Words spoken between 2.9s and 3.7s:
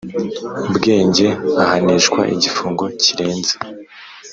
kirenze